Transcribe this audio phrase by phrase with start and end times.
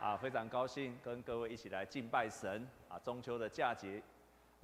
[0.00, 2.98] 啊，非常高兴跟各位一起来敬拜神啊！
[3.00, 4.02] 中秋的假期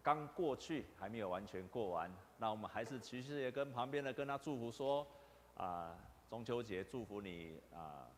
[0.02, 5.06] 刚过去，还没有完全过完，那我们还是其实也跟旁边的跟他祝福说
[5.54, 5.94] 啊，
[6.30, 8.08] 中秋节祝福你啊，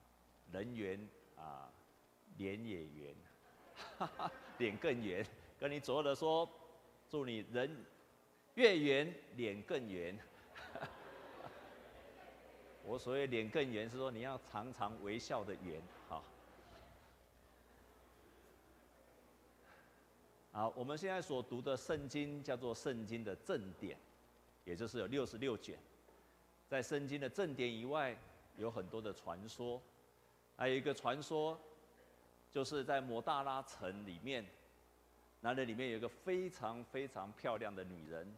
[0.53, 1.69] 人圆啊，
[2.37, 3.13] 脸也圆，
[3.99, 5.27] 哈哈，脸更圆。
[5.59, 6.49] 跟你左右的说，
[7.11, 7.85] 祝你人
[8.55, 10.17] 越圆，脸更圆。
[12.87, 15.83] 我所谓脸更圆，是说你要常常微笑的圆，
[20.59, 20.75] 好。
[20.75, 23.97] 我们现在所读的圣经叫做《圣经的正典》，
[24.65, 25.79] 也就是有六十六卷。
[26.67, 28.19] 在圣经的正典以外，
[28.57, 29.81] 有很多的传说。
[30.57, 31.57] 还有一个传说，
[32.51, 34.45] 就是在抹大拉城里面，
[35.41, 38.35] 那里面有一个非常非常漂亮的女人。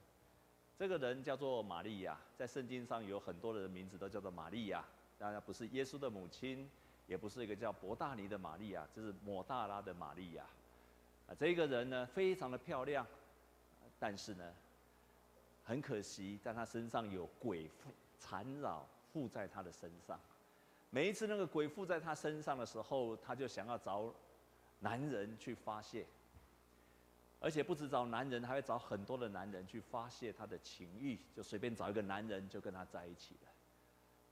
[0.76, 4.84] 这个人叫做玛利亚，在圣经上有很多的名字都叫做玛利亚。
[5.18, 6.68] 当然不是耶稣的母亲，
[7.06, 10.44] 也不是一个叫伯大尼的玛利亚，这是抹大拉的玛利亚。
[11.38, 13.06] 这个人呢，非常的漂亮，
[13.98, 14.44] 但是呢，
[15.64, 20.18] 很可惜，在他身上有鬼附缠绕附在他的身上。
[20.90, 24.12] 每一次那个鬼附在他身上的时候，他就想要找
[24.80, 26.04] 男人去发泄，
[27.38, 33.50] 而且不止找男人，还会找很多的男人去发泄他的情欲，就随便找一个男人就跟他在一起了。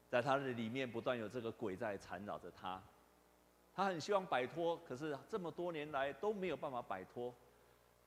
[0.09, 2.83] 在他的里面不断有这个鬼在缠绕着他。
[3.79, 7.33] 他很希望摆脱，可是这么多年来都没有办法摆脱，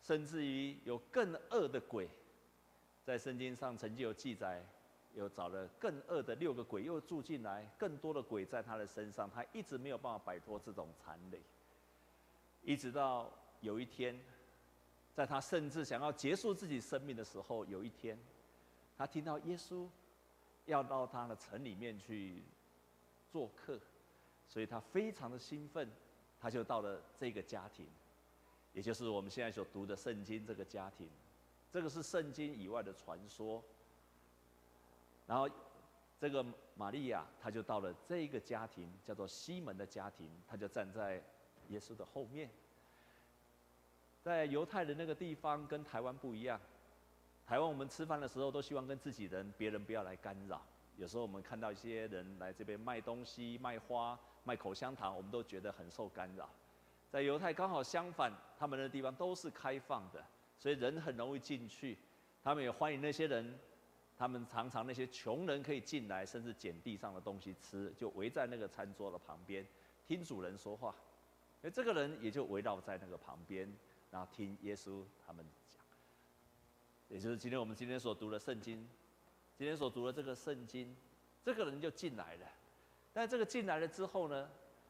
[0.02, 2.10] 甚至于有更恶的鬼，
[3.06, 4.62] 在圣经上曾经有记载，
[5.14, 11.42] 有找了更恶的六个鬼又住进来，更多的鬼在他的身上，他一直没有办法摆脱这种缠累，
[12.64, 14.20] 一直到有一天，
[15.14, 18.20] 在他甚至想要结束自己生命的时候，有一天，
[18.98, 19.88] 他听到耶稣
[20.66, 22.44] 要到他的城里面去
[23.32, 23.80] 做客。
[24.52, 25.90] 所以他非常的兴奋，
[26.38, 27.88] 他就到了这个家庭，
[28.74, 31.10] 也就是我们现在所读的圣经这个家庭，
[31.72, 33.64] 这个是圣经以外的传说。
[35.26, 35.50] 然后
[36.20, 36.46] 这个
[36.76, 41.24] 玛利亚，他就到了这个家庭，叫做西门的家庭，他就站在
[41.70, 42.50] 耶稣的后面。
[44.22, 46.60] 在犹太人那个地方跟台湾不一样，
[47.48, 50.62] 台湾我们吃饭的时候都希望跟自己人、别人不要来干扰。
[51.02, 54.18] 有时候我们看到一些人来这边卖东西、卖花。
[54.44, 56.50] 卖口香糖，我们都觉得很受干扰。
[57.12, 60.26] 在犹太刚好相反，他们的地方都是开放的，
[60.58, 61.96] 所以人很容易进去。
[62.44, 63.60] 他们也欢迎那些人，
[64.18, 69.64] 他们常常那些穷人可以进来，甚至捡地上的东西吃，就围在那个餐桌的旁边
[70.08, 70.96] 听主人说话。
[71.62, 73.72] 而这个人也就围绕在那个旁边，
[74.10, 75.80] 然后听耶稣他们讲。
[77.10, 78.90] 也就是今天我们今天所读的圣经，
[79.62, 80.92] 今天所读的这个圣经，
[81.44, 82.48] 这个人就进来了。
[83.14, 84.50] 但这个进来了之后呢，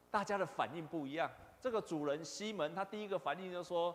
[0.09, 1.29] 大家的反应不一样。
[1.59, 3.93] 这个主人西门，他第一个反应就说：“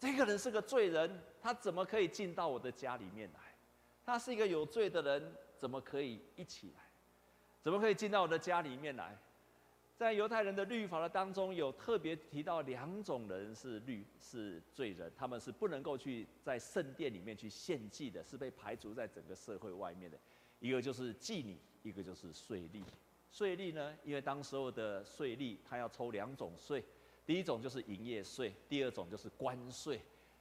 [0.00, 3.38] 这个人是个罪人，他怎么可以进到我的家里面来？
[4.04, 6.82] 他是一个有罪的人，怎么可以一起来？
[7.62, 9.16] 怎么可以进到我的家里面来？”
[9.96, 20.18] 在犹太人的律法的当中，有特别提到两种人是律是罪人，他们是不能够去在圣殿里面去献祭的，是被排除在整个社会外面的。
[20.60, 22.82] 一个就是妓女，一个就是税吏。
[23.32, 23.96] 税吏呢？
[24.04, 26.84] 因为当时候的税吏，他要抽两种税，
[27.24, 29.98] 第一种就是营业税，第二种就是关税，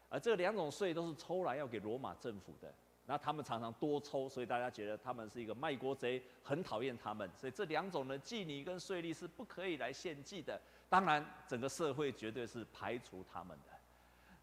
[0.09, 2.73] 而这两种税都是抽来要给罗马政府的。
[3.07, 7.29] 那他们常常多抽，所以大家觉得他们是一个卖国贼，很讨厌他们。
[7.37, 10.59] 所以这两种的妓女跟税吏是不可以来献祭的。
[10.89, 13.71] 当然，整个社会绝对是排除他们的。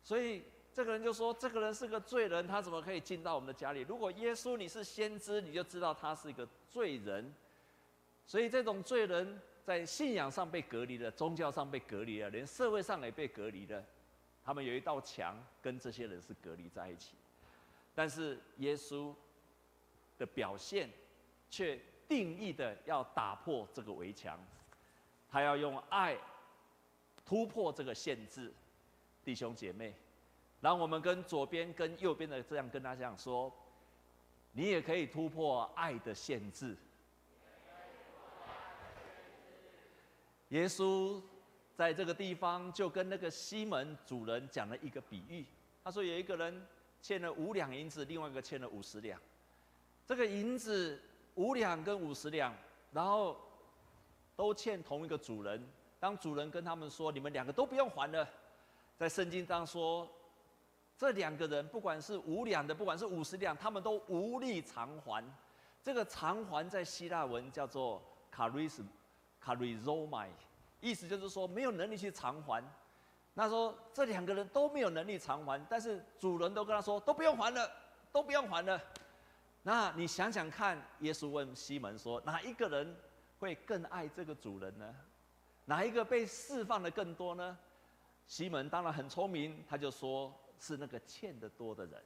[0.03, 0.43] 所以
[0.73, 3.81] 这个人就说：“这个人是个罪人，他怎么可以进到我们的家里？
[3.81, 7.34] 如果耶稣你是先知，你就知道他是一个罪人。”
[8.27, 13.84] 所以这种罪人在信仰上被隔离了，宗教上被隔离了，连社会上也被隔离了。
[14.44, 17.17] 他们有一道墙跟这些人是隔离在一起。
[17.94, 19.14] 但是耶稣
[20.19, 20.91] 的表现
[21.50, 24.38] 却定义的要打破这个围墙，
[25.30, 26.16] 他要用爱
[27.25, 28.52] 突破这个限制。
[29.25, 29.94] 弟兄姐妹，
[30.61, 33.52] 让我们跟左边跟右边的这样跟他这样说，
[34.52, 36.76] 你也可以突破爱的限制。
[40.49, 41.22] 耶稣
[41.75, 45.46] 在这个地方就跟那个西门主人讲了一个比喻。
[45.84, 46.67] 他说有一个人
[47.02, 49.20] 欠了五两银子，另外一个欠了五十两。
[50.06, 50.99] 这个银子
[51.34, 52.54] 五两跟五十两，
[52.93, 53.37] 然后
[54.34, 55.62] 都欠同一个主人。
[56.00, 58.26] 当主人跟他们说：“你们两个都不用还了。”
[58.96, 60.08] 在圣经上说，
[60.96, 65.22] 这两个人不管是五两的，不管是五十两，他们都无力偿还。
[65.82, 68.00] 这个偿还在希腊文叫做
[68.34, 68.81] charis。
[69.40, 70.31] 卡瑞罗麦，
[70.81, 72.62] 意思就是说没有能力去偿还。
[73.34, 77.70] 那说这两个人都没有能力偿还，但是主人都跟他说都不用还了，
[78.12, 78.81] 都不用还了。
[79.62, 82.96] 那你想想看，耶稣问西门说，哪一个人
[83.38, 84.94] 会更爱这个主人呢？
[85.64, 87.56] 哪一个被释放的更多呢？
[88.26, 92.02] 西门当然很聪明，他就说是那个欠得多的人。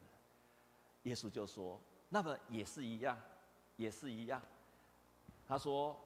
[1.05, 3.19] 耶稣就说，那么也是一样，
[3.77, 4.41] 也是一样。
[5.49, 5.99] 他说，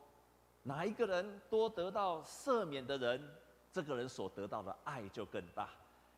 [0.63, 3.35] 哪一个人多得到赦免的人，
[3.73, 5.69] 这个人所得到的爱就更大。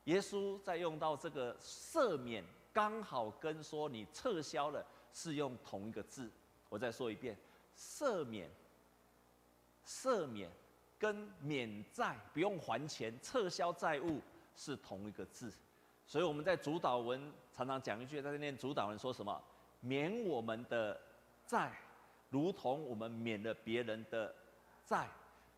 [0.05, 6.31] 耶稣在用到这个赦免，刚好跟说你撤销了是用同一个字。
[6.69, 7.37] 我再说一遍，
[7.77, 8.51] 赦免，
[9.87, 10.51] 赦免。
[10.99, 14.21] 跟免债不用还钱，撤销债务
[14.55, 15.53] 是同一个字，
[16.07, 17.21] 所以我们在主祷文
[17.53, 19.43] 常常讲一句，在念主祷文说什么？
[19.81, 20.97] 免我们的
[21.45, 21.77] 债，
[22.31, 24.33] 如同我们免了别人的
[24.87, 25.09] 债。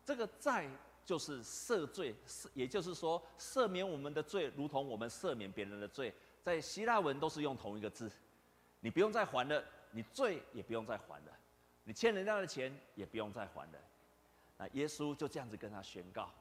[0.03, 0.67] 这个债
[1.05, 2.15] 就是赦罪，
[2.53, 6.13] 也就是说赦免我们的罪，如同我们赦免别人的罪。
[6.41, 8.11] 在希腊文都是用同一个字，
[8.79, 11.31] 你不用再还了，你罪也不用再还了，
[11.83, 13.79] 你欠人家的钱也不用再还了。
[14.57, 16.31] 那耶稣就这样子跟他宣告，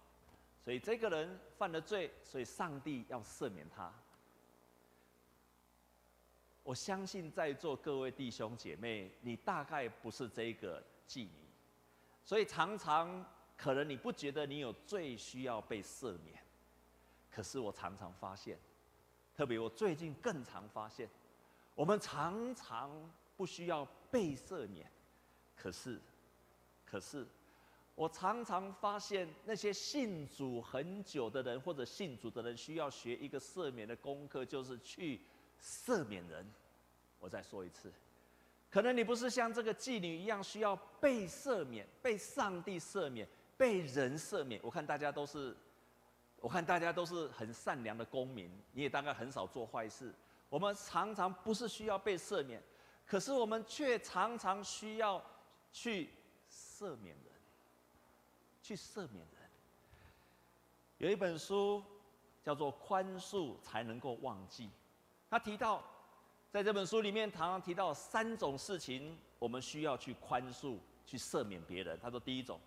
[0.62, 3.92] 所以这个人犯了罪，所以上帝要赦免他。
[6.62, 11.30] 我相信在座各位弟兄姐妹，你大概不是这个妓女，
[12.24, 13.24] 所以常常
[13.56, 16.42] 可能你不觉得你有罪需要被赦免，
[17.30, 18.58] 可是我常常发现，
[19.34, 21.08] 特别我最近更常发现，
[21.74, 22.90] 我们常常
[23.36, 24.90] 不需要被赦免，
[25.56, 26.00] 可是，
[26.84, 27.26] 可是。
[27.96, 35.20] 我常常发现，那些信主很久的人，或者信主的人，需要学一个赦免的功课，就是去
[35.62, 36.44] 赦免人。
[37.20, 37.92] 我再说一次，
[38.68, 44.60] 可能你不是像这个妓女一样需要被赦免、被上帝赦免、被人赦免。
[44.62, 45.56] 我看大家都是，
[46.40, 50.14] 我看大家都是很善良的公民，你也大概很少做坏事。
[50.48, 52.62] 我们常常不是需要被赦免，
[53.06, 55.22] 可是我们却常常需要
[55.72, 56.10] 去
[56.50, 57.34] 赦免人。
[58.62, 59.50] 去赦免人。
[60.96, 61.84] 有一本书
[62.42, 64.66] 叫做《宽恕才能够忘记》，
[65.28, 65.84] 他提到，
[66.50, 71.98] 在这本书里面，常常提到三种事情，我们需要去宽恕、去赦免别人。
[72.00, 72.58] 他说，第一种，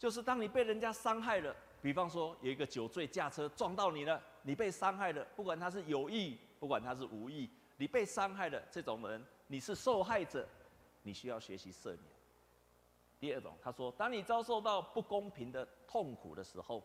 [0.00, 10.48] 就是当你被人家伤害了，比方说有一个酒醉驾车撞到你了，你被伤害了，不管他是有意，不管他是无意，你被伤害了，这种人你是受害者，
[11.02, 12.00] 你需要学习赦免。
[13.18, 16.82] 第二种，他说，当你遭受到不公平的痛苦的时候，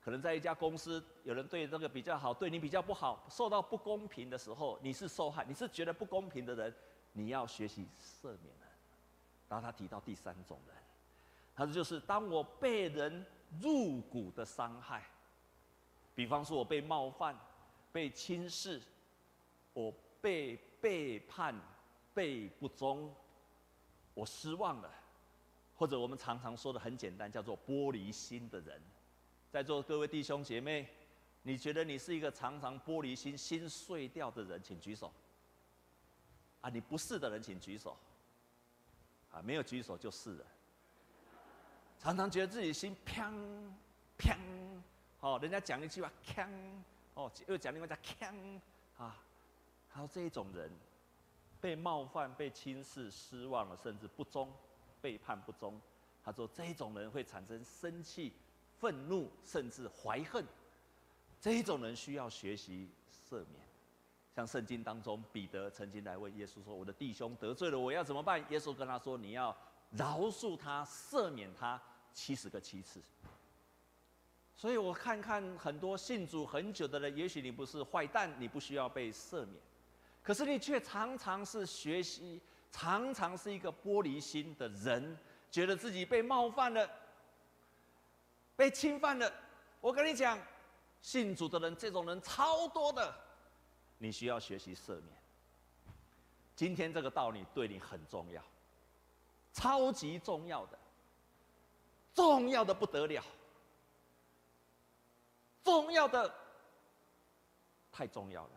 [0.00, 6.72] 可能在一家公司，有人对这个比较好，对你比较不好，受到不公平的时候，你是受害，你是觉得不公平的人，
[7.10, 8.68] 你要学习赦免人。
[9.48, 10.76] 然后他提到第三种人，
[11.58, 13.26] 他说就是当我被人
[13.60, 15.02] 入骨的伤害，
[16.14, 17.36] 比方说我被冒犯、
[17.90, 18.80] 被轻视，
[19.72, 21.52] 我被背叛、
[22.14, 23.12] 被不忠，
[24.14, 24.88] 我失望了。
[25.74, 28.80] 或者我们常常说的很简单，叫做玻璃心的人，
[29.50, 30.88] 在座各位弟兄姐妹，
[31.42, 35.12] 你觉得你是一个常常玻璃心、心碎掉的人，请举手。
[36.60, 37.96] 啊，你不是的人，请举手。
[39.32, 40.46] 啊，没有举手就是了。
[41.98, 43.32] 常常觉得自己心砰
[44.18, 44.36] 砰，
[45.20, 46.48] 哦，人家讲一句话锵，
[47.14, 48.60] 哦，又讲另外一句锵，
[48.96, 49.16] 啊，
[49.88, 50.70] 还有这一种人，
[51.60, 54.50] 被冒犯、被轻视、失望了，甚至不忠。
[55.00, 55.80] 背叛不忠，
[56.24, 58.32] 他说这种人会产生生气、
[58.80, 60.44] 愤怒，甚至怀恨。
[61.40, 62.90] 这一种人需要学习
[63.30, 63.64] 赦免。
[64.34, 69.56] 像圣经当中，彼得曾经来问耶稣说：“我的弟兄得罪了，我要怎么办？”耶稣跟他说：“你要
[69.90, 71.80] 饶恕他，赦免他
[72.12, 73.00] 七十个七次。”
[74.56, 79.54] 所以我看看很多信主很久的人，也许你不是坏蛋，你不需要被赦免，
[80.22, 82.40] 可是你却常常是学习。
[82.70, 85.16] 常常是一个玻璃心的人，
[85.50, 86.88] 觉得自己被冒犯了，
[88.54, 89.32] 被侵犯了。
[89.80, 90.38] 我跟你讲，
[91.00, 93.14] 信主的人这种人超多的，
[93.96, 95.06] 你需要学习赦免。
[96.54, 98.42] 今天这个道理对你很重要，
[99.58, 100.78] 超级重要的，
[102.14, 103.24] 重要的不得了，
[105.64, 106.32] 重要的
[107.90, 108.50] 太重要了。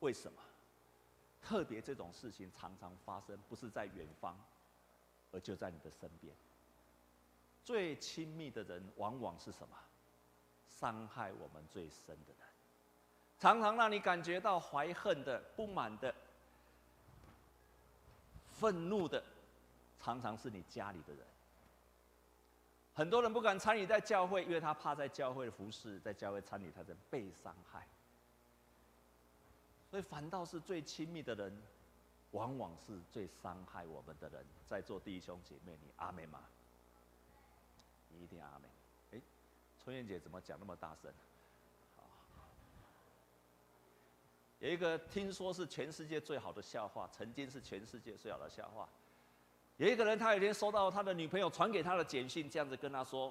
[0.00, 0.40] 为什么？
[1.42, 4.34] 特别这种事情常常发生，不是在远方，
[5.32, 6.34] 而就在你的身边。
[7.62, 9.76] 最亲密的人，往往是什么？
[10.66, 12.48] 伤害我们最深的人，
[13.38, 16.14] 常常让你感觉到怀恨的、不满的、
[18.58, 19.22] 愤怒的，
[20.00, 21.24] 常常是你家里的人。
[22.94, 27.86] 很多人不敢参与在教会，因为他怕在教会的服侍，在教会参与，他在被伤害。
[29.90, 31.62] 所以反倒是最亲密的人，
[32.30, 34.44] 往往是最伤害我们的人。
[34.66, 36.40] 在座弟兄姐妹，你阿们吗？
[38.08, 38.70] 你一定阿们。
[39.12, 39.20] 哎，
[39.84, 41.12] 春燕姐怎么讲那么大声？
[44.58, 48.88] 有一个听说是全世界最好的笑话，曾经是全世界最好的笑话。
[49.76, 53.30] 有一个人，他有一天收到他的女朋友传给他的简讯，这样子跟他说：“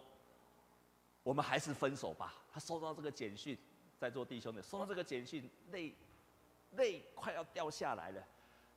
[1.24, 3.58] 我们还是分手吧。”他收到这个简讯，
[3.98, 5.96] 在座弟兄的收到这个简讯，泪
[6.74, 8.24] 泪快要掉下来了。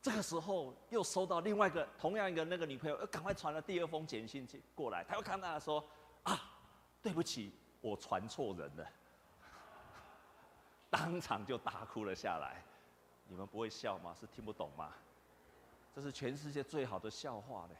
[0.00, 5.84] 这个时候又收到另外一个同样一个那个女朋友，又赶快传了第二封简讯过来，他又看到他说
[6.24, 6.40] ：“啊，
[7.02, 7.52] 对不起，
[7.82, 8.90] 我传错人了。”
[10.90, 12.62] 当场就大哭了下来。
[13.26, 14.16] 你们不会笑吗？
[14.18, 14.94] 是听不懂吗？
[15.94, 17.74] 这是全世界最好的笑话呢，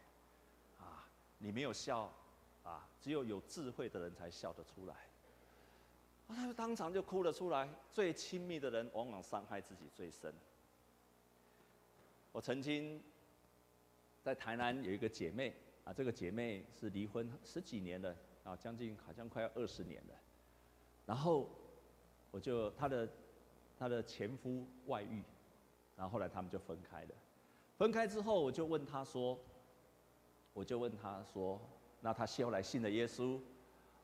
[0.79, 2.13] 啊，你没有笑，
[2.65, 4.95] 啊，只有有智慧的人才笑得出来。
[6.27, 7.69] 啊，他就当场就哭了出来。
[7.91, 10.35] 最亲密的人往往伤害自己最深。
[12.33, 13.03] 我曾经
[14.23, 20.15] 在台南有一个姐妹，啊，这个姐妹是离婚十几年了，啊，将近好像快要二十年了。
[21.07, 21.49] 然后
[22.31, 23.09] 我就她的
[23.79, 25.23] 她的前夫外遇，
[25.97, 27.11] 然后后来他们就分开了。
[27.77, 29.39] 分开之后，我就问他说
[30.53, 31.61] ：“我就问他说，
[32.01, 33.41] 那他后来信了耶稣。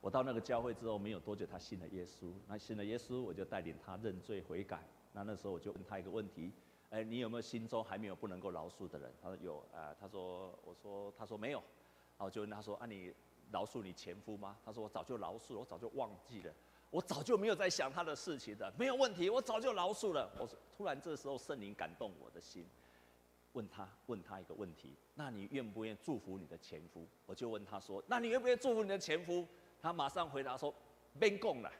[0.00, 2.30] 我到那个教会之后，没有多久，他信了耶稣。
[2.46, 4.86] 那信了耶稣，我就带领他认罪悔改。
[5.12, 6.52] 那那时候我就问他一个问题：
[6.90, 9.12] 哎，你有没有心中还没有不能够饶恕的人？
[9.20, 9.58] 他说有。
[9.74, 11.58] 啊，他说，我说，他说没有。
[12.16, 13.12] 然后就问他说：啊，你
[13.50, 14.56] 饶恕你前夫吗？
[14.64, 16.54] 他说我早就饶恕了，我早就忘记了，
[16.94, 20.30] 我早就没有在想他的事情的，没有问题，我早就饶恕了。
[20.38, 22.64] 我说，突然这时候圣灵感动我的心。”
[23.54, 27.04] 问他问他一个问题，那你愿不愿意祝福你的前夫？
[27.26, 29.44] 我就问他说，那你愿不愿意祝福你的前夫？
[29.82, 30.72] 他马上回答说，
[31.14, 31.72] 免讲了。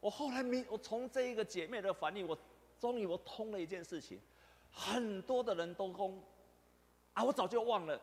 [0.00, 2.36] 我后来明，我从这一个姐妹的反应，我
[2.78, 4.18] 终于我通了一件事情，
[4.72, 6.22] 很多的人都讲，
[7.12, 8.00] 啊，我早就忘了，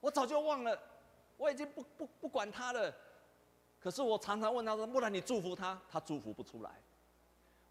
[0.00, 0.78] 我早就忘了，
[1.38, 2.94] 我已经不不不管他了。
[3.82, 6.70] 可是我常常问他说，不然你祝福他，他祝福不出来。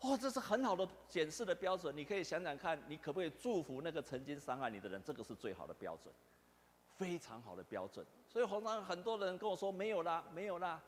[0.01, 1.95] 哦，这是很好的检视的标准。
[1.95, 5.01] 你可以想想看，你可不可以祝福那个曾经伤害你的人？
[5.03, 6.13] 这个是最好的标准，
[6.97, 8.05] 非常好的标准。
[8.27, 10.81] 所以，红常很多人跟我说没有啦，没有啦。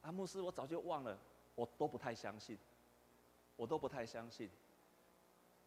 [0.00, 1.18] 啊，牧师，我早就忘了，
[1.54, 2.56] 我都不太相信，
[3.56, 4.48] 我都不太相信。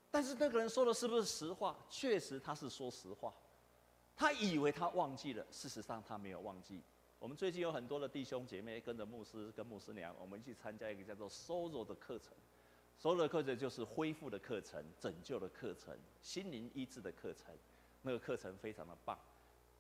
[0.10, 1.76] 但是那个人说的是不是实话？
[1.90, 3.32] 确实他是说实话。
[4.16, 6.82] 他以为他忘记了，事实上他没有忘记。
[7.24, 12.36] 我们最近有很多的弟兄姐妹跟着牧师跟牧师娘，我们一起参加一个叫做 “Sozo” 的课程。
[12.98, 17.56] 所有的课程就是恢复的课程、拯救的课程、心灵医治的课程，
[18.02, 19.18] 那个课程非常的棒。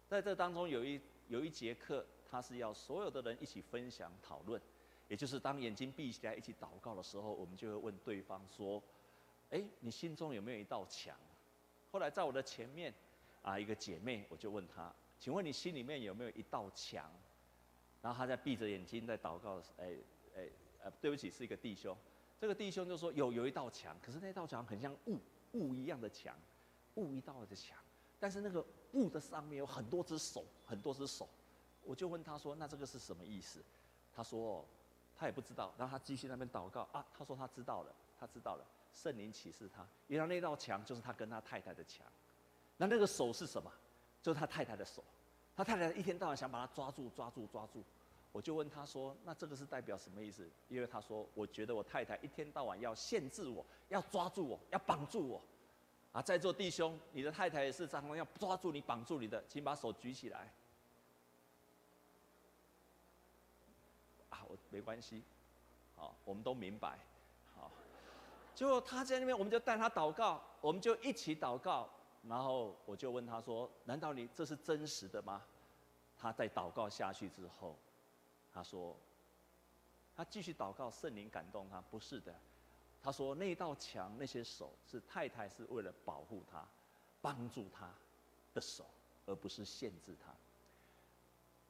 [0.07, 4.61] 在这当中有一有一节课，它是要所有的人一起分享讨论，
[5.09, 8.81] 也就是当眼睛闭起来一起祷告的时候，我们就会问对方说
[9.51, 11.13] ：“哎，你心中有没有一道墙？”
[11.91, 12.93] 后来在我的前面
[13.41, 17.11] 啊，一个姐妹，我就问她：“请问你心里面有没有一道墙？”
[18.03, 19.95] 然后他在闭着眼睛在祷告的时，哎
[20.35, 20.49] 哎
[20.83, 21.97] 呃，对不起，是一个弟兄。
[22.37, 25.17] 这个弟兄就说有有一道墙，可是那道墙很像雾
[25.53, 26.35] 雾一样的墙，
[26.95, 27.77] 雾一道的墙，
[28.19, 31.29] 但是那个雾的上面有很多只手，很多只手。
[31.85, 33.63] 我就问他说：“那这个是什么意思？”
[34.13, 34.65] 他说
[35.17, 42.05] ：“他也不知道。”然后他继续那边祷告啊，他说他知道了，他知道了，圣灵启示他，原来那道墙就是他跟他太太的墙。
[42.75, 43.71] 那那个手是什么？
[44.21, 45.03] 就是他太太的手。
[45.55, 47.83] 他太太一天到晚想把他抓住，抓住，抓住。
[48.31, 55.41] 我就问他说：“那这个是代表什么意思？”因为他说：“我觉得我太太一天到晚要限制我，要抓住我，要绑住我。”
[56.11, 60.51] 啊，在座弟兄，你的太太也是常常要抓住你、绑住你的，请把手举起来。
[64.29, 65.23] 啊，我没关系，
[65.95, 66.97] 好，我们都明白。
[67.55, 67.69] 好，
[68.55, 71.87] 就他在那边，我们就带他祷告，我们就一起祷告。
[72.27, 75.41] 然后我就问他说：“难道你这是真实的吗？”
[76.17, 77.77] 他在祷告下去之后。
[78.53, 78.95] 他说
[80.15, 81.81] ：“他继续祷告，圣灵感动他。
[81.81, 82.33] 不是的，
[83.01, 86.63] 他说那道墙那些手是太太是为了保护他、
[87.19, 87.91] 帮助他
[88.53, 88.85] 的手，
[89.25, 90.31] 而不是限制他。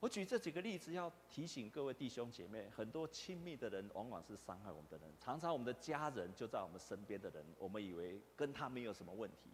[0.01, 5.09] 我举这几个例子，要提醒各位弟兄姐妹：很多亲密的人，往往是伤害我们的人。
[5.17, 9.49] 常常我们的家人就在我们身边的人，我们以为跟他没有什么问题，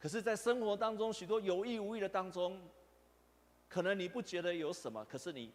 [0.00, 2.60] 可是，在生活当中，许多有意无意的当中，
[3.68, 5.52] 可能你不觉得有什么，可是你。”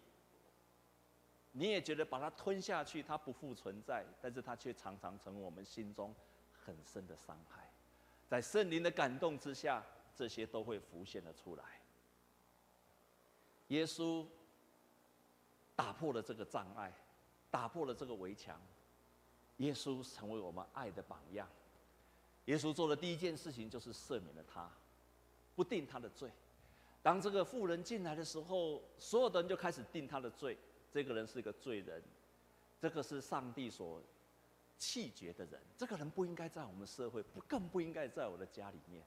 [1.58, 6.14] 你也觉得把它吞下去，它不复存在，但是它却常常成为我们心中
[6.66, 7.72] 很深的伤害。
[8.28, 9.82] 在圣灵的感动之下，
[10.14, 11.64] 这些都会浮现了出来。
[13.70, 14.26] 耶稣
[15.78, 16.92] 打破了这个障碍，
[17.50, 18.60] 打破了这个围墙。
[19.60, 21.48] 耶稣成为我们爱的榜样。
[22.46, 24.70] 耶稣做的第一件事情就是赦免了他，
[25.56, 26.32] 不定他的罪。
[27.02, 30.58] 当这个妇人进来的时候，所有的人就开始定他的罪。
[30.92, 32.02] 这个人是一个罪人，
[32.80, 34.02] 这个是上帝所
[34.78, 35.60] 弃绝的人。
[35.78, 39.04] 这个人不应该在我们社会，不更不应该在我的家里面。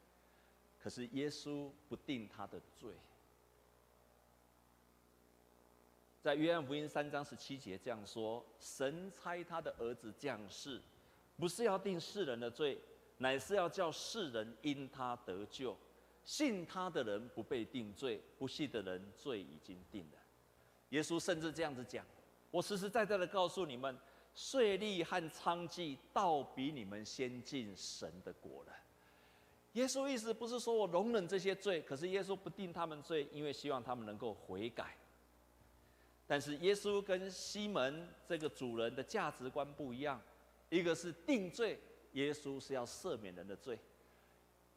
[0.78, 2.92] 可是耶稣不定他的罪。
[6.20, 10.80] 在约翰福音三章十七节这样说：“神差他的儿子降世，
[11.36, 12.78] 不是要定世人的罪，
[13.18, 15.76] 乃是要叫世人因他得救。
[16.24, 20.18] 信他的人不被定罪，不信的人罪已经定了。”
[20.90, 22.04] 耶稣甚至这样子讲
[22.50, 23.98] ：“我实实在在的告诉你们，
[24.34, 28.72] 税吏和娼妓倒比你们先进神的国了。”
[29.72, 34.96] 耶稣意思不是说我容忍这些罪，可是耶稣不定他们罪，因为希望他们能够悔改。
[36.26, 40.20] 但是耶稣跟西门这个主人的价值观不一样，
[40.68, 41.78] 一个是定罪，
[42.12, 43.76] 耶稣是要赦免人的罪；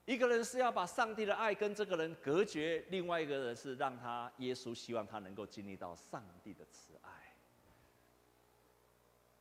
[0.06, 7.34] 一个人是要把上帝的爱跟这个人隔绝，另外一个人是让他，耶稣希望他能够经历到上帝的慈爱。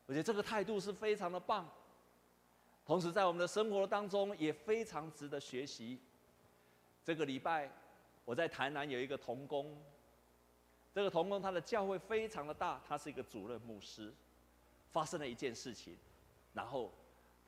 [0.06, 1.68] 我觉得这个态度是非常的棒，
[2.84, 6.00] 同时在我们的生活当中也非常值得学习。
[7.04, 7.70] 这个礼拜
[8.24, 9.80] 我在台南有一个同工。
[10.92, 14.12] 这个同工他的教会非常的大，他是一个主任牧师。
[14.92, 15.96] 发生了一件事情，
[16.52, 16.92] 然后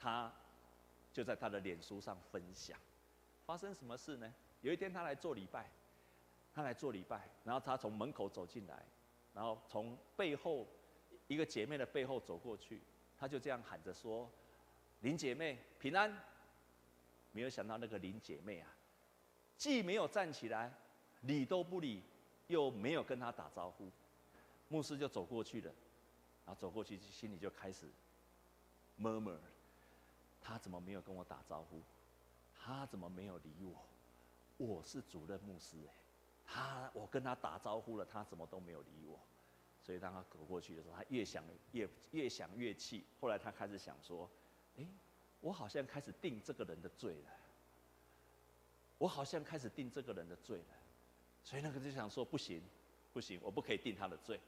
[0.03, 0.33] 他
[1.13, 2.77] 就在他的脸书上分享。
[3.47, 4.35] 发生什么事呢？
[4.61, 5.71] 有一天他来做礼拜，
[6.53, 8.83] 他来做礼拜，然后他从门口走进来，
[9.33, 10.67] 然后从背后
[11.29, 12.81] 一个姐妹的背后走过去，
[13.19, 14.29] 他就这样喊着说
[15.03, 16.13] ：“林姐妹平安。”
[17.31, 18.69] 没有想到那个林姐妹啊，
[19.57, 20.73] 既没有站起来，
[21.21, 22.03] 理都不理。
[22.49, 23.91] 又没有跟他打招呼，
[24.69, 25.73] 牧师就走过去了，
[26.45, 27.87] 然后走过去心里就开始
[29.01, 29.39] murmur，
[30.43, 31.81] 他怎么没有跟我打招呼？
[32.55, 33.87] 他怎么没有理我？
[34.59, 35.95] 我是主任牧师哎，
[36.45, 39.19] 他我跟他打招呼了，他怎么都没有理我？
[39.81, 43.05] 所以当他走过去的时候，他越想越越想越气。
[43.21, 44.31] 后来他开始想说，
[44.77, 44.87] 哎，
[45.41, 47.31] 我好像开始定这个人的罪了，
[48.99, 50.65] 我好像开始定这个人的罪了。
[51.43, 52.63] 所以那个就想说不行，
[53.13, 54.39] 不行，我不可以定他的罪，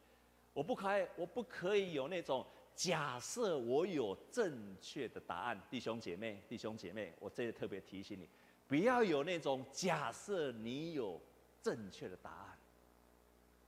[0.53, 8.29] 我不可以，我不可以有那种假设我有正确的答案，弟兄姐妹，弟兄姐妹，我这里特别提醒你，
[8.67, 11.21] 不要有那种假设你有
[11.63, 12.59] 正确的答案。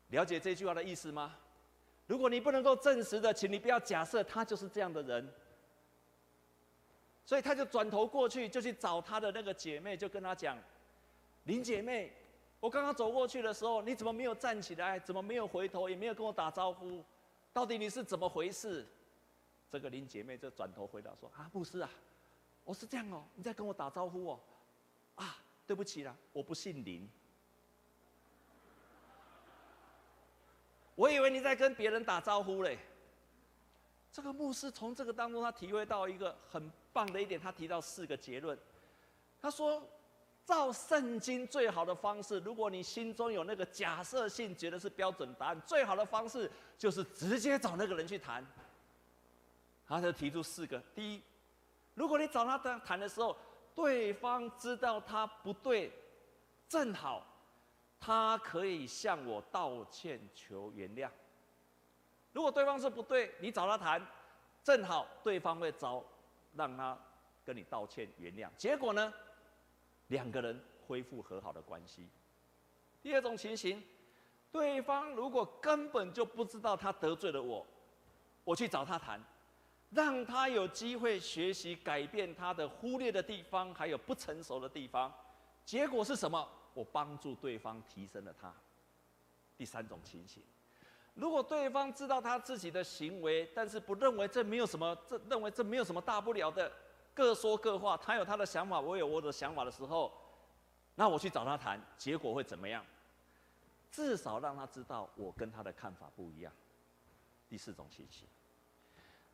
[0.09, 1.37] 了解这句话的意思吗？
[2.07, 5.33] 如果你不能够证实的，请你不要假设他就是这样的人。
[7.25, 10.57] 所以他就转头过去，就去找他的那个姐妹，就跟他讲
[11.45, 12.13] ：“林姐妹。”
[12.61, 14.99] 我刚刚走过去的时候，你怎么没有站起来？
[15.01, 15.91] 怎么没有回头？
[15.91, 17.05] 也没有跟我打招呼？
[17.53, 18.87] 到底你是怎么回事？
[19.71, 21.91] 这个林姐妹就转头回答说：“啊，牧师啊，
[22.65, 24.41] 我是这样哦，你在跟我打招呼哦。
[25.17, 27.09] 啊，对不起啦，我不姓林。
[30.95, 32.79] 我以为你在跟别人打招呼嘞。”
[34.13, 38.59] 这个牧师从这个当中，他体会到一个很棒的一点，他提到四个结论。
[39.41, 39.83] 他说。
[40.47, 46.49] 照圣经最好的方式，如果你心中有那个假设性，觉得是标准答案，最好的方式
[46.79, 48.47] 就是直接找那个人去谈。
[49.87, 51.23] 他就提出四个：第一，
[51.95, 53.37] 如果你找他谈的时候，
[53.75, 55.93] 对方知道他不对，
[56.69, 57.27] 正好
[58.01, 61.09] 他可以向我道歉求原谅。
[62.33, 64.07] 如果对方是不对，你找他谈，
[64.63, 66.05] 正好对方会找
[66.55, 66.99] 让他
[67.45, 68.49] 跟你道歉原谅。
[68.57, 69.13] 结果呢？
[70.09, 72.09] 两个人恢复和好的关系。
[73.03, 73.83] 第二种情形，
[74.53, 77.67] 对方如果根本就不知道他得罪了我，
[78.45, 79.21] 我去找他谈，
[79.91, 85.13] 让他有机会学习改变他的忽略的地方，还有不成熟的地方。
[85.65, 86.49] 结果是什么？
[86.75, 88.53] 我帮助对方提升了他。
[89.57, 90.43] 第三种情形，
[91.15, 96.71] 如果对方知道他自己的行为，但是不认为这没有什么，这认为这没有什么大不了的。
[97.15, 100.13] 各说各话，他有他的想法，我有我的想法的时候，
[100.95, 102.85] 那我去找他谈，结果会怎么样？
[103.91, 106.53] 至少让他知道我跟他的看法不一样。
[107.49, 108.29] 第四种情形，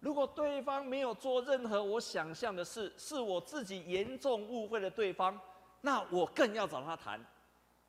[0.02, 5.40] 如果对方没有做任何我想象的事，是我自己严重误会了对方，
[5.80, 7.24] 那我更要找他谈。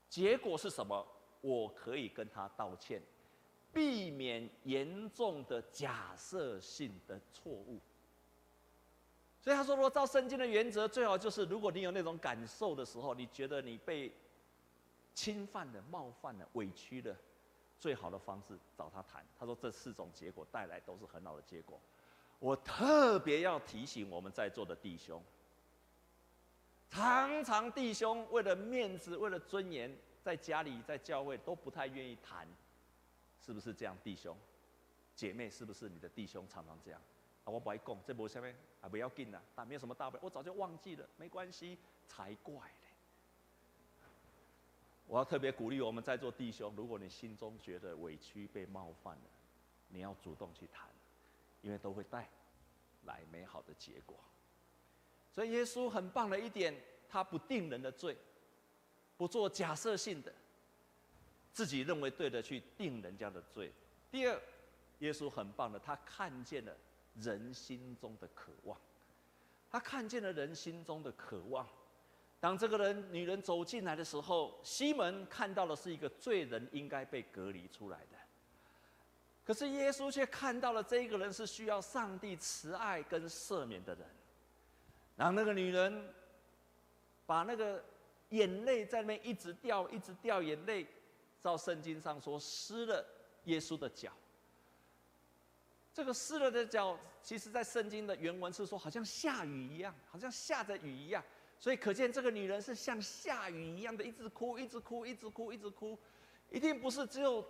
[0.08, 1.04] 结果是什么？
[1.42, 3.02] 我可以跟他道歉，
[3.74, 7.80] 避免严重的假设性的错误。
[9.42, 14.16] 所以他说：“如果照圣经的原则，最好就是，如果你有那种感受的时候，你觉得你被
[15.16, 17.18] 侵犯了、冒犯了、委屈了，
[17.80, 19.26] 最好的方式找他谈。
[19.38, 21.82] 他说这四种结果带来都是很好的结果。
[22.44, 25.24] 我特别要提醒我们在座的弟兄，
[26.90, 29.90] 常常弟兄为了面子、为了尊严，
[30.22, 32.46] 在家里、在教会都不太愿意谈，
[33.40, 33.98] 是不是这样？
[34.04, 34.36] 弟兄、
[35.16, 37.00] 姐妹，是不是你的弟兄常常这样？
[37.46, 42.88] 啊，我不爱讲，这不下面，啊，不要紧啦，但没有什么大不了，我早就忘记了，没关系，才怪嘞。
[45.08, 49.30] 我要特别鼓励我们在座弟兄，如果你心中觉得委屈、被冒犯了，
[49.88, 50.90] 你要主动去谈，
[51.64, 52.30] 因为都会带
[53.06, 54.16] 来美好的结果。
[55.32, 58.16] 所以耶稣很棒的一点，他不定人的罪，
[59.18, 60.32] 不做假设性的，
[61.52, 63.74] 自己认为对的去定人家的罪。
[64.12, 64.40] 第二，
[65.00, 66.78] 耶稣很棒的，他看见了。
[67.22, 68.76] 人心中的渴望，
[69.70, 71.64] 他看见了人心中的渴望。
[72.40, 78.18] 当这个人女人走进来的时候，西门看到的是一个罪人，应该被隔离出来的。
[79.46, 84.06] 可是耶稣却看到了这个人是需要上帝慈爱跟赦免的人。
[85.16, 86.14] 然后那个女人
[87.26, 87.84] 把那个
[88.30, 90.88] 眼泪在那边一直掉，一直掉眼泪，
[91.42, 93.06] 照圣经上说，湿了
[93.44, 94.12] 耶稣的脚。
[95.94, 101.24] 这个湿了的脚，其实在圣经的原文是说，好像下雨一样，好像下着雨一样。
[101.60, 105.98] 所以可见这个女人是像下雨一样的，一直哭，一直哭，一直哭，一直哭，
[106.50, 107.46] 一定不是只有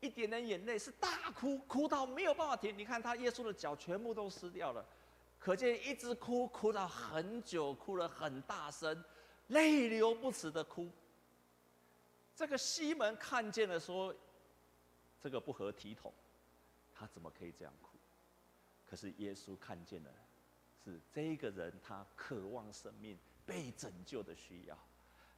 [0.00, 2.76] 一点点眼泪，是大哭，哭到没有办法停。
[2.76, 4.84] 你看他耶稣的脚全部都湿掉了，
[5.38, 9.04] 可见一直哭，哭到很久，哭了很大声，
[9.48, 10.90] 泪流不止的哭。
[12.34, 14.14] 这个西门看见了，说
[15.22, 16.12] ：“这个不合体统。”
[16.94, 17.96] 他怎么可以这样哭？
[18.88, 20.10] 可是耶稣看见了，
[20.84, 24.78] 是这个人他渴望生命被拯救的需要，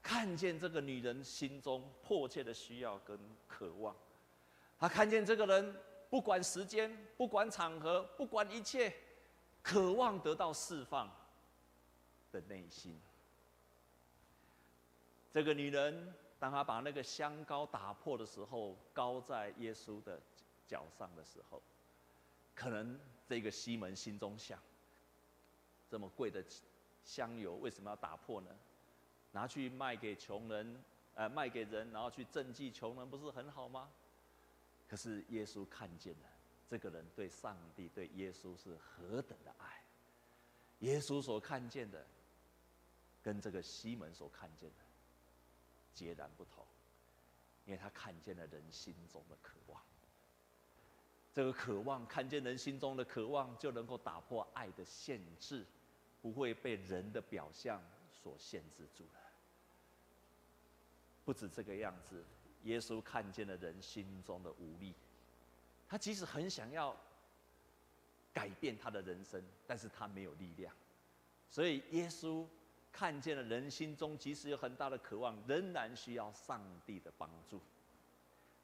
[0.02, 3.96] 看见这个女人心中迫切的需要跟渴望，
[4.78, 5.76] 他看见这个人
[6.08, 8.94] 不管时间、不管场合、不管一切，
[9.62, 11.10] 渴望得到释放
[12.32, 13.00] 的内心。
[15.30, 20.20] 这个女人当她把那个香膏打破的时候，膏在耶稣的。
[20.68, 21.62] 脚上的时候，
[22.54, 24.58] 可能这个西门心中想：
[25.88, 26.44] 这么贵的
[27.02, 28.50] 香油为什么要打破呢？
[29.32, 33.88] 拿去卖给穷人，呃，卖给人，然后去赈济穷人，不是很好吗？
[34.88, 36.29] 可是耶稣看见了
[36.66, 39.83] 这个人对上帝、对耶稣是何等的爱。
[40.81, 42.07] 耶稣所看见的，
[43.22, 44.77] 跟这个西门所看见的
[45.92, 46.64] 截然不同，
[47.66, 49.83] 因为他看见了人心中的渴望。
[51.35, 55.66] 这个渴望，看见人心中的渴望，就能够打破爱的限制，
[56.22, 59.20] 不会被人的表象所限制住了。
[61.24, 62.24] 不止这个样子，
[62.64, 64.94] 耶稣看见了人心中的无力，
[65.88, 66.96] 他即使很想要
[68.32, 70.74] 改变他的人生，但是他没有力量。
[71.48, 72.46] 所以耶稣
[72.92, 77.60] 看见了人心中即使有很大的渴望，仍然需要上帝的帮助。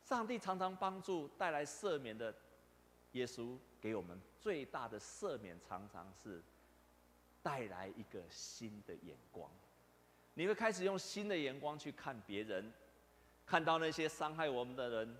[0.03, 2.35] 上帝常常帮助带来赦免的。
[3.13, 6.43] 耶稣给我们最大的赦免，常常是
[7.45, 9.49] 带来一个新的眼光。
[10.35, 12.73] 你会开始用新的眼光去看别人，
[13.47, 15.17] 看到那些伤害我们的人。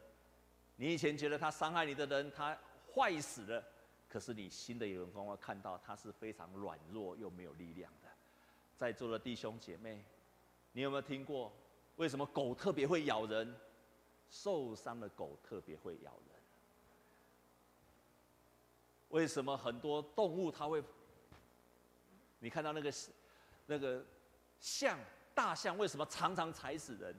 [0.77, 2.59] 你以前觉得他伤害你的人，他
[2.93, 3.65] 坏死了，
[4.09, 8.09] 可是你新的眼光会看到他是非常软弱又没有力量的。
[8.77, 10.05] 在座的弟兄姐妹，
[10.73, 11.53] 你有没有听过
[11.97, 13.55] 为什么狗特别会咬人？
[14.31, 16.43] 受伤的狗特别会咬人。
[19.11, 20.83] 为什么很多动物它会？
[22.41, 22.93] 你看到那个
[23.67, 24.05] 那个
[24.59, 24.99] 象，
[25.37, 27.15] 大象为什么常常踩死人？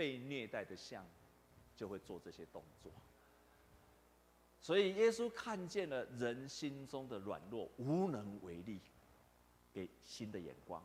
[0.00, 1.06] 被虐待的象
[1.76, 2.90] 就会做这些动作。
[4.58, 8.80] 所以耶稣看见了人心中的软弱，无能为力，
[9.74, 10.82] 给新的眼光。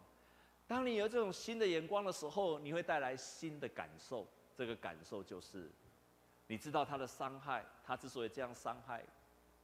[0.68, 4.28] 当你有这种新的眼光的时候，你会带来新的感受。
[4.54, 5.72] 这个感受就是，
[6.48, 9.02] 你知道他的伤害，他之所以这样伤害。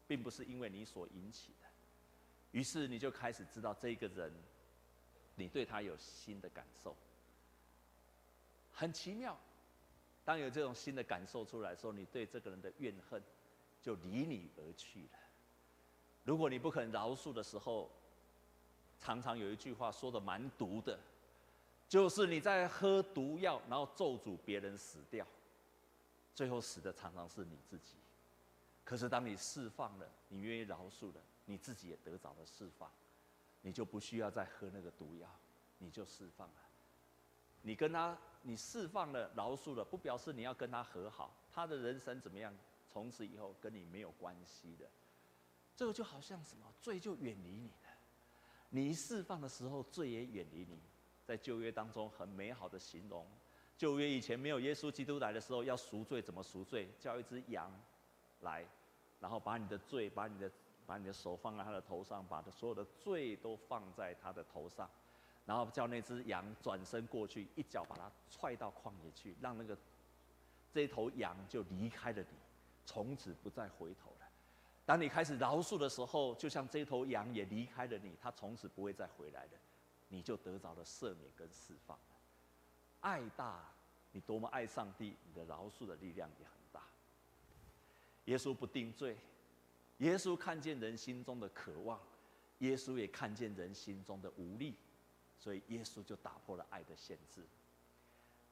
[0.07, 1.65] 并不是因为你所引起的，
[2.51, 4.29] 于是你就开始知道这个人，
[5.35, 6.93] 你对他有新的感受，
[8.71, 9.38] 很奇妙。
[10.23, 13.21] 当有这种新的感受出来的时候，你对这个人的怨恨
[13.81, 15.19] 就离你而去了。
[16.23, 17.89] 如果你不肯饶恕的时候，
[18.99, 20.99] 常常有一句话说的蛮毒的，
[21.89, 25.25] 就是你在喝毒药，然后咒诅别人死掉，
[26.36, 27.95] 最后死的常常是你自己。
[28.84, 32.91] 可是，当你释放了，你愿意饶恕了，你自己也得着了释放，
[33.62, 35.27] 你就不需要再喝那个毒药，
[35.79, 36.53] 你就释放了。
[37.62, 42.54] 你跟他，你释放了、饶恕了，不表示你要跟他和好，他的人生怎么样，
[42.88, 44.89] 从此以后跟你没有关系的。
[45.76, 47.89] 这个就好像什么，罪就远离你了。
[48.69, 50.80] 你一释放的时候，罪也远离你。
[51.24, 53.26] 在旧约当中很美好的形容，
[53.78, 56.89] 旧约以前没有耶稣基督来的时候，要赎罪怎么赎罪？
[57.00, 57.71] 叫一只羊
[58.41, 58.65] 来，
[59.19, 60.52] 然后把你的罪，把你的
[60.86, 64.89] 把你的手放在他的头上，把他所有的罪都放在他的头上。
[65.45, 69.77] 然后叫那只羊转身过去，一脚把它踹到旷野去，让那个
[70.71, 72.38] 这头羊就离开了你，
[72.86, 74.27] 从此不再回头了。
[74.86, 79.51] 当你开始饶恕的时候，就像这头羊也离开了你，它从此不会再回来了，
[80.10, 82.04] 你就得着了赦免跟释放了。
[83.01, 83.67] 爱大，
[84.12, 86.84] 你多么爱上帝，你的饶恕的力量也很大。
[88.25, 89.17] 耶稣不定罪，
[89.97, 91.99] 耶稣看见人心中的渴望，
[92.60, 94.75] 耶稣也看见人心中的无力。
[95.41, 97.43] 所以耶稣就打破了爱的限制。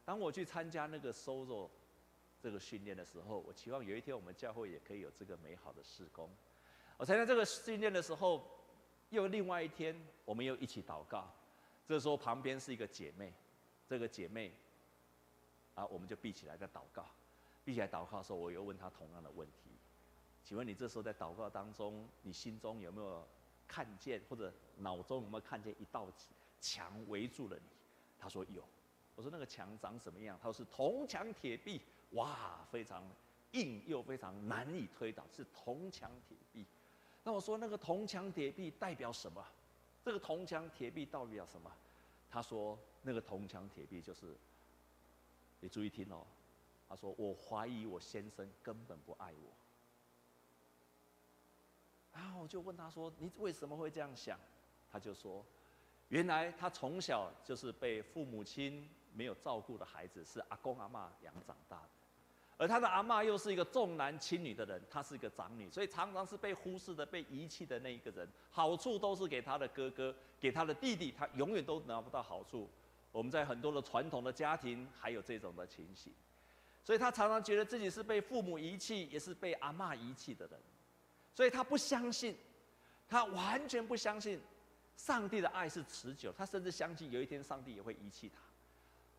[0.03, 1.69] 当我去参加那个 Sozo
[2.41, 6.27] 这个训练的时候，我期望有一天我们教会也可以有这个美好的事工。
[6.97, 8.43] 我参加这个训练的时候，
[9.11, 11.31] 又另外一天我们又一起祷告。
[11.87, 13.31] 这时候旁边是一个姐妹，
[13.87, 14.51] 这个姐妹
[15.75, 17.05] 啊，我们就闭起来在祷告。
[17.63, 19.69] 闭起来祷告的时候，我又问她同样的问题：
[20.43, 23.27] 请问你这时候在祷告当中，你心中有没有
[23.67, 26.07] 看见，或者脑中有没有看见一道？
[26.61, 27.63] 墙围住了你，
[28.19, 28.63] 他说有，
[29.15, 30.37] 我说那个墙长什么样？
[30.41, 33.03] 他说是铜墙铁壁，哇，非常
[33.51, 36.65] 硬又非常难以推倒，是铜墙铁壁。
[37.23, 39.45] 那我说那个铜墙铁壁代表什么？
[40.03, 41.71] 这个铜墙铁壁代表什么？
[42.29, 44.35] 他说那个铜墙铁壁就是，
[45.59, 46.25] 你注意听哦，
[46.87, 49.51] 他说我怀疑我先生根本不爱我。
[52.13, 54.39] 然后我就问他说你为什么会这样想？
[54.91, 55.45] 他就说。
[56.09, 61.89] 原来他从小就是被父母亲没有照顾的孩子，是阿公阿嬷养长大的，
[62.57, 72.69] 而他的阿嬷又是一个重男轻女的人，她是一个长女，所以常常是被忽视的、被遗弃的那一个人，好处都是给他的哥哥、给他的弟弟，他永远都拿不到好处。
[73.11, 76.11] 我们在很多的传统的家庭还有这种的情形，
[76.83, 80.59] 所以他常常觉得自己是被父母遗弃，也是被阿嬷遗弃的人，
[81.33, 82.35] 所以他不相信，
[83.07, 84.39] 他完全不相信。
[84.99, 88.41] 上帝的爱是持久，他甚至相信有一天上帝也会遗弃他。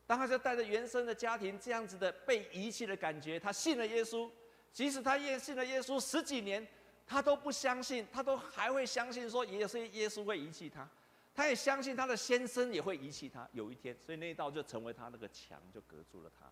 [0.06, 4.30] 当他就带着原生的家庭这样子的被遗弃的感觉，他信了耶稣，
[4.74, 6.64] 即使他也信了耶稣十几年，
[7.06, 10.86] 他都不相信，他都还会相信说也是耶稣会遗弃他，
[11.34, 16.44] 他也相信他的先生也会遗弃他，有一天，所以那一道就成为他那个墙，就隔住了他。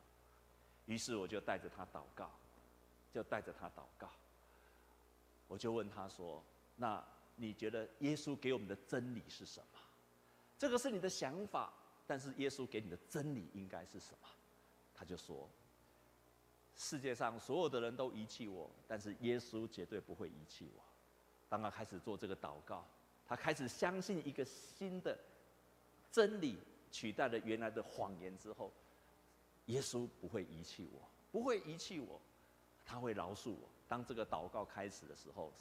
[0.87, 2.31] 于是我就带着他祷告，
[3.13, 4.11] 就带着他祷告，
[5.47, 6.43] 我就问他说
[6.77, 7.05] ：“那？”
[7.41, 9.79] 你觉得耶稣给我们的真理是什么？
[10.59, 11.73] 这个是你的想法，
[12.05, 14.29] 但是耶稣给你的真理应该是什么？
[14.93, 15.49] 他就说：
[16.77, 20.83] 世界上所有的人都遗弃我，但是耶稣绝对不会遗弃我。
[21.49, 22.85] 当他开始做这个祷告，
[23.25, 25.17] 他开始相信一个新的
[26.11, 26.59] 真理，
[26.91, 28.73] 取代了原来的谎言之后，
[29.67, 32.21] 耶稣不会遗弃我，不会遗弃我，
[32.85, 33.69] 他会饶恕我。
[33.87, 35.53] 当这个祷告开始的时候。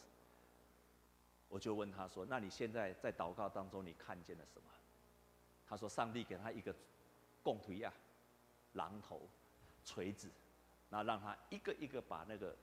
[1.50, 4.70] 我就问他说：“那你现在在祷告当中，你看见了什么？”
[5.66, 6.76] 他说：“上帝给他一个
[7.42, 7.94] 共推啊，
[8.76, 9.28] 榔头、
[9.86, 10.30] 锤子，
[10.90, 12.56] 那让他一个一个把那个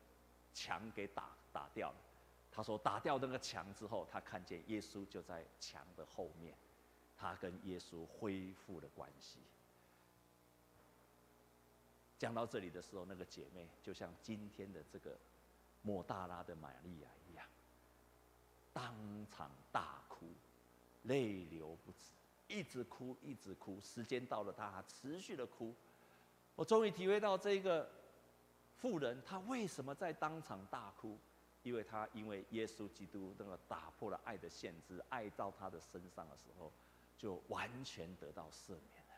[0.53, 1.97] 墙给打打掉了。”
[2.53, 6.57] 他说：“打掉那个墙之后，他看见耶稣就在墙的后面，
[7.17, 9.41] 他跟耶稣恢复了关系。”
[12.17, 15.19] 讲到这里的时候，那个姐妹就像今天的这个
[15.83, 17.45] 莫大拉的玛利亚一样。
[18.75, 18.95] 当
[19.31, 20.27] 场大哭，
[21.05, 22.11] 泪流不止，
[22.49, 23.81] 一直哭，一直哭。
[23.81, 25.75] 时间到了，他还持续的哭。
[26.57, 27.91] 我终于体会到这个
[28.77, 31.17] 妇人，她为什么在当场大哭？
[31.63, 36.71] 因为她因为耶稣基督那个打破了爱的限制，爱到她的身上的时候，
[37.17, 39.15] 就完全得到赦免了。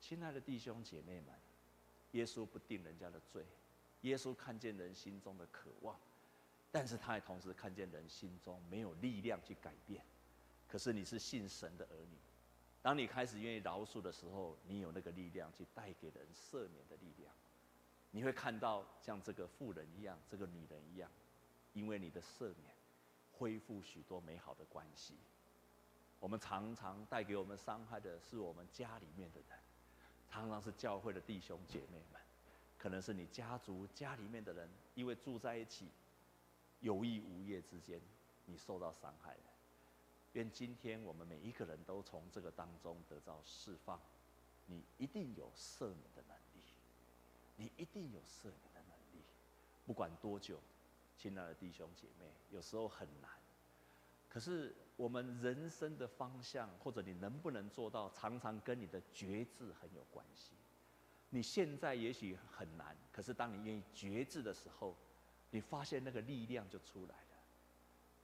[0.00, 1.34] 亲爱的弟兄姐妹们，
[2.12, 3.44] 耶稣不定人家的罪，
[4.00, 5.96] 耶稣看见人心中的渴望。
[6.72, 10.04] 但是他也同时看见人心中没有力量去改变，
[10.68, 12.16] 可是你是信神的儿女，
[12.80, 17.32] 当你开始愿意饶恕的时候，你有那个力量去带给人赦免的力量。
[18.12, 21.10] 你会看到像这个妇人一样，这个女人一样，
[21.72, 22.74] 因为你的赦免，
[23.32, 25.14] 恢复许多美好的关系。
[26.20, 29.58] 我们常常带给我们伤害的是我们家里面的人，
[30.28, 32.20] 常常是教会的弟兄姐妹们，
[32.78, 35.88] 可能是你家族家里面的人，因为住在一起。
[36.80, 38.00] 有意无意之间，
[38.46, 39.40] 你受到伤害了。
[40.32, 44.00] 愿今天我们每一个人都从这个当中得到释放，
[44.66, 46.62] 你一定有赦免的能力，
[47.56, 49.24] 你一定有赦免的能力。
[49.84, 50.60] 不管多久，
[51.16, 53.30] 亲爱的弟兄姐妹，有时候很难。
[54.28, 60.52] 可是我们人生的方向，或者你能不能做到，常常跟你的觉知很有关系。
[61.30, 64.96] 你现在也许很难，可是当你愿意觉知的时候，
[65.50, 67.36] 你发现那个力量就出来了，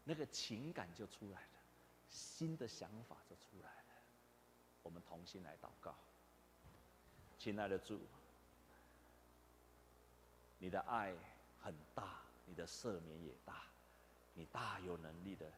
[0.05, 1.61] 那个情感就出来了，
[2.09, 3.83] 新的想法就出来了。
[4.83, 5.95] 我们同心来祷告，
[7.39, 8.01] 亲爱的主，
[10.59, 11.13] 你的爱
[11.61, 13.65] 很大，你的赦免也大，
[14.35, 15.51] 你大有能力的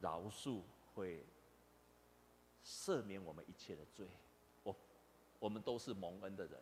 [0.00, 0.60] 饶恕，
[0.94, 1.24] 会
[2.62, 4.06] 赦免我们一切的罪。
[4.62, 4.76] 我，
[5.38, 6.60] 我们都是蒙恩的人，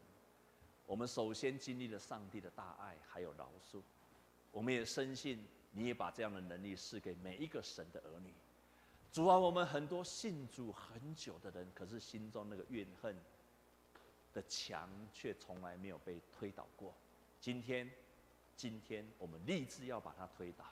[0.88, 3.82] 我们首先经历了上帝的大爱，还有饶恕。
[4.50, 8.32] 我们也深信，你也把这样的能力赐给每一个神的儿女。
[9.12, 13.14] 主啊，我们很多信主很久的人，可是心中那个怨恨
[14.32, 16.94] 的墙却从来没有被推倒过。
[17.38, 17.90] 今天，
[18.56, 20.64] 今天我们立志要把它推倒，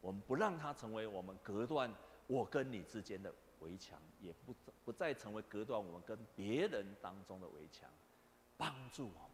[0.00, 1.94] 我们不让它成为我们隔断
[2.26, 4.54] 我跟你之间的围墙，也不
[4.86, 7.90] 不再成为隔断我们跟别人当中的围墙。
[8.56, 9.29] 帮助我，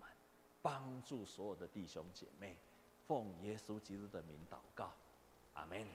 [0.66, 2.57] 帮助所有的弟兄姐妹，
[3.07, 4.92] 奉耶稣基督的名祷告，
[5.55, 5.87] 阿门。